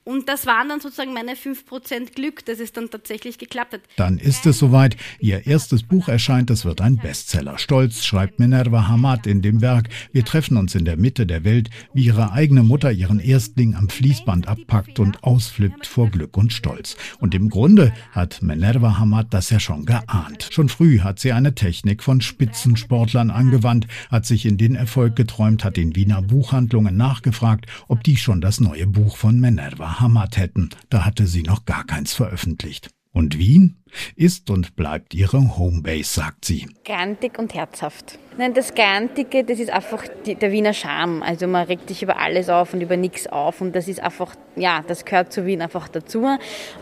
Und 0.05 0.27
das 0.27 0.45
waren 0.45 0.67
dann 0.69 0.81
sozusagen 0.81 1.13
meine 1.13 1.33
5% 1.35 2.13
Glück, 2.13 2.45
dass 2.45 2.59
es 2.59 2.73
dann 2.73 2.89
tatsächlich 2.89 3.37
geklappt 3.37 3.73
hat. 3.73 3.81
Dann 3.95 4.17
ist 4.17 4.45
es 4.45 4.59
soweit. 4.59 4.97
Ihr 5.19 5.47
erstes 5.47 5.83
Buch 5.83 6.09
erscheint, 6.09 6.49
es 6.49 6.65
wird 6.65 6.81
ein 6.81 6.97
Bestseller. 6.97 7.57
Stolz 7.57 8.03
schreibt 8.03 8.37
Minerva 8.37 8.87
Hamad 8.89 9.27
in 9.27 9.41
dem 9.41 9.61
Werk. 9.61 9.87
Wir 10.11 10.25
treffen 10.25 10.57
uns 10.57 10.75
in 10.75 10.83
der 10.83 10.97
Mitte 10.97 11.25
der 11.25 11.45
Welt, 11.45 11.69
wie 11.93 12.05
ihre 12.05 12.33
eigene 12.33 12.63
Mutter 12.63 12.91
ihren 12.91 13.19
Erstling 13.19 13.75
am 13.75 13.87
Fließband 13.87 14.47
abpackt 14.47 14.99
und 14.99 15.23
ausflippt 15.23 15.87
vor 15.87 16.09
Glück 16.09 16.35
und 16.35 16.51
Stolz. 16.51 16.97
Und 17.19 17.33
im 17.33 17.49
Grunde 17.49 17.93
hat 18.11 18.41
Minerva 18.41 18.99
Hamad 18.99 19.33
das 19.33 19.49
ja 19.51 19.59
schon 19.59 19.85
geahnt. 19.85 20.49
Schon 20.51 20.67
früh 20.67 20.99
hat 20.99 21.19
sie 21.19 21.31
eine 21.31 21.55
Technik 21.55 22.03
von 22.03 22.19
Spitzensportlern 22.19 23.31
angewandt, 23.31 23.87
hat 24.11 24.25
sich 24.25 24.45
in 24.45 24.57
den 24.57 24.75
Erfolg 24.75 25.15
geträumt, 25.15 25.63
hat 25.63 25.77
in 25.77 25.95
Wiener 25.95 26.21
Buchhandlungen 26.21 26.97
nachgefragt, 26.97 27.67
ob 27.87 28.03
die 28.03 28.17
schon 28.17 28.41
das 28.41 28.59
neue 28.59 28.87
Buch 28.87 29.15
von 29.15 29.39
Minerva 29.39 29.92
Hamad 29.99 30.37
hätten, 30.37 30.69
da 30.89 31.05
hatte 31.05 31.27
sie 31.27 31.43
noch 31.43 31.65
gar 31.65 31.85
keins 31.85 32.13
veröffentlicht. 32.13 32.89
Und 33.11 33.37
Wien 33.37 33.77
ist 34.15 34.49
und 34.49 34.75
bleibt 34.75 35.13
ihre 35.13 35.55
Homebase, 35.57 36.03
sagt 36.03 36.45
sie. 36.45 36.67
Grantig 36.83 37.37
und 37.37 37.53
herzhaft. 37.53 38.17
Nein, 38.39 38.55
das 38.55 38.73
Grantige, 38.73 39.43
das 39.43 39.59
ist 39.59 39.69
einfach 39.69 40.03
die, 40.25 40.33
der 40.33 40.51
Wiener 40.51 40.73
Charme. 40.73 41.21
Also 41.21 41.47
man 41.47 41.67
regt 41.67 41.89
sich 41.89 42.01
über 42.01 42.17
alles 42.17 42.49
auf 42.49 42.73
und 42.73 42.81
über 42.81 42.97
nichts 42.97 43.27
auf 43.27 43.61
und 43.61 43.75
das 43.75 43.87
ist 43.87 43.99
einfach, 43.99 44.35
ja, 44.55 44.83
das 44.87 45.05
gehört 45.05 45.31
zu 45.31 45.45
Wien 45.45 45.61
einfach 45.61 45.87
dazu. 45.89 46.25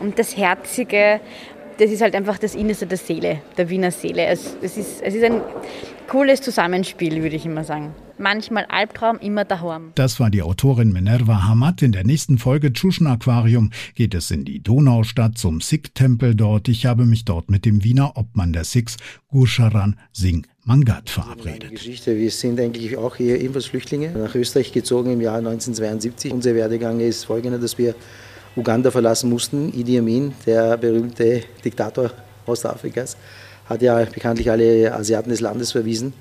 Und 0.00 0.18
das 0.18 0.34
Herzige, 0.34 1.20
das 1.76 1.90
ist 1.90 2.00
halt 2.00 2.14
einfach 2.14 2.38
das 2.38 2.54
Innerste 2.54 2.86
der 2.86 2.98
Seele, 2.98 3.42
der 3.58 3.68
Wiener 3.68 3.90
Seele. 3.90 4.24
Es, 4.24 4.56
es, 4.62 4.78
ist, 4.78 5.02
es 5.02 5.14
ist 5.14 5.24
ein 5.24 5.42
cooles 6.08 6.40
Zusammenspiel, 6.40 7.22
würde 7.22 7.36
ich 7.36 7.44
immer 7.44 7.64
sagen 7.64 7.94
manchmal 8.22 8.64
Albtraum, 8.66 9.18
immer 9.18 9.44
daheim. 9.44 9.92
Das 9.96 10.18
war 10.20 10.30
die 10.30 10.42
Autorin 10.42 10.92
Minerva 10.92 11.44
Hamad. 11.44 11.82
In 11.82 11.92
der 11.92 12.04
nächsten 12.04 12.38
Folge 12.38 12.72
Tschuschen 12.72 13.06
Aquarium 13.06 13.70
geht 13.94 14.14
es 14.14 14.30
in 14.30 14.44
die 14.44 14.62
Donaustadt 14.62 15.36
zum 15.36 15.60
Sikh-Tempel 15.60 16.34
dort. 16.34 16.68
Ich 16.68 16.86
habe 16.86 17.04
mich 17.04 17.24
dort 17.24 17.50
mit 17.50 17.66
dem 17.66 17.84
Wiener 17.84 18.16
Obmann 18.16 18.52
der 18.52 18.64
Sikhs, 18.64 18.96
Gusharan 19.28 19.96
Singh 20.12 20.48
Mangat 20.64 21.10
verabredet. 21.10 21.70
Geschichte. 21.70 22.16
Wir 22.16 22.30
sind 22.30 22.60
eigentlich 22.60 22.96
auch 22.96 23.16
hier 23.16 23.40
ebenfalls 23.40 23.66
Flüchtlinge, 23.66 24.10
nach 24.12 24.34
Österreich 24.36 24.72
gezogen 24.72 25.10
im 25.10 25.20
Jahr 25.20 25.38
1972. 25.38 26.32
Unser 26.32 26.54
Werdegang 26.54 27.00
ist 27.00 27.24
folgender, 27.24 27.58
dass 27.58 27.78
wir 27.78 27.96
Uganda 28.54 28.92
verlassen 28.92 29.28
mussten. 29.28 29.72
Idi 29.72 29.98
Amin, 29.98 30.32
der 30.46 30.76
berühmte 30.76 31.42
Diktator 31.64 32.12
Ostafrikas, 32.46 33.16
hat 33.66 33.82
ja 33.82 34.04
bekanntlich 34.04 34.50
alle 34.50 34.94
Asiaten 34.94 35.30
des 35.30 35.40
Landes 35.40 35.72
verwiesen. 35.72 36.12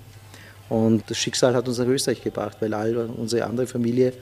Und 0.71 1.03
das 1.09 1.17
Schicksal 1.17 1.53
hat 1.53 1.67
uns 1.67 1.79
nach 1.79 1.85
Österreich 1.85 2.23
gebracht, 2.23 2.55
weil 2.61 2.73
all 2.73 2.95
unsere 2.95 3.43
andere 3.43 3.67
Familie 3.67 4.13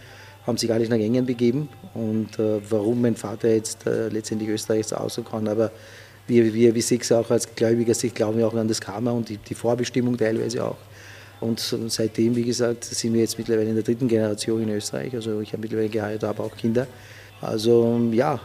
haben 0.47 0.57
sich 0.57 0.67
gar 0.67 0.79
nicht 0.79 0.89
nach 0.89 0.97
England 0.97 1.27
begeben. 1.27 1.69
Und 1.93 2.39
äh, 2.39 2.59
warum 2.67 3.03
mein 3.03 3.15
Vater 3.15 3.49
jetzt 3.49 3.85
äh, 3.85 4.09
letztendlich 4.09 4.49
Österreich 4.49 4.79
ist 4.79 4.93
ausgekommen, 4.93 5.47
aber 5.47 5.71
wir, 6.25 6.51
wir 6.51 6.73
wie 6.73 6.81
Six 6.81 7.11
auch 7.11 7.29
als 7.29 7.55
Gläubiger 7.55 7.93
sich 7.93 8.15
glauben 8.15 8.39
ja 8.39 8.47
auch 8.47 8.55
an 8.55 8.67
das 8.67 8.81
Karma 8.81 9.11
und 9.11 9.29
die, 9.29 9.37
die 9.37 9.53
Vorbestimmung 9.53 10.17
teilweise 10.17 10.65
auch. 10.65 10.77
Und 11.39 11.59
seitdem, 11.59 12.35
wie 12.35 12.43
gesagt, 12.43 12.83
sind 12.83 13.13
wir 13.13 13.21
jetzt 13.21 13.37
mittlerweile 13.37 13.69
in 13.69 13.75
der 13.75 13.83
dritten 13.83 14.07
Generation 14.07 14.63
in 14.63 14.69
Österreich. 14.69 15.13
Also 15.13 15.41
ich 15.41 15.53
habe 15.53 15.61
mittlerweile 15.61 15.89
geheiratet, 15.89 16.23
aber 16.23 16.45
auch 16.45 16.57
Kinder. 16.57 16.87
Also 17.41 18.09
ja, 18.11 18.39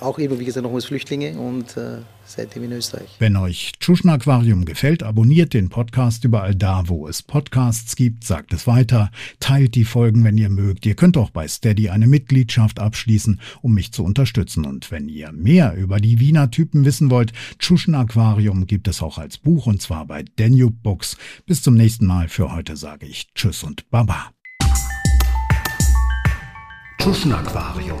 auch 0.00 0.18
eben, 0.18 0.38
wie 0.38 0.44
gesagt, 0.44 0.64
nochmals 0.64 0.84
Flüchtlinge 0.84 1.38
und 1.38 1.76
äh, 1.76 1.98
seitdem 2.24 2.64
in 2.64 2.72
Österreich. 2.72 3.16
Wenn 3.18 3.36
euch 3.36 3.72
Tschuschen 3.80 4.10
Aquarium 4.10 4.64
gefällt, 4.64 5.02
abonniert 5.02 5.54
den 5.54 5.68
Podcast 5.68 6.24
überall 6.24 6.54
da, 6.54 6.84
wo 6.86 7.08
es 7.08 7.22
Podcasts 7.22 7.96
gibt, 7.96 8.24
sagt 8.24 8.52
es 8.52 8.66
weiter, 8.66 9.10
teilt 9.40 9.74
die 9.74 9.84
Folgen, 9.84 10.24
wenn 10.24 10.36
ihr 10.36 10.50
mögt. 10.50 10.86
Ihr 10.86 10.94
könnt 10.94 11.16
auch 11.16 11.30
bei 11.30 11.48
Steady 11.48 11.88
eine 11.88 12.06
Mitgliedschaft 12.06 12.78
abschließen, 12.78 13.40
um 13.62 13.74
mich 13.74 13.92
zu 13.92 14.04
unterstützen. 14.04 14.66
Und 14.66 14.90
wenn 14.90 15.08
ihr 15.08 15.32
mehr 15.32 15.74
über 15.74 15.98
die 15.98 16.20
Wiener 16.20 16.50
Typen 16.50 16.84
wissen 16.84 17.10
wollt, 17.10 17.32
Tschuschen 17.58 17.94
Aquarium 17.94 18.66
gibt 18.66 18.88
es 18.88 19.02
auch 19.02 19.18
als 19.18 19.38
Buch 19.38 19.66
und 19.66 19.80
zwar 19.80 20.06
bei 20.06 20.24
Danube 20.36 20.76
Books. 20.82 21.16
Bis 21.46 21.62
zum 21.62 21.74
nächsten 21.74 22.06
Mal. 22.06 22.28
Für 22.28 22.52
heute 22.52 22.76
sage 22.76 23.06
ich 23.06 23.32
Tschüss 23.34 23.62
und 23.62 23.88
Baba. 23.90 24.30
Tschuschen 26.98 27.32
Aquarium 27.32 28.00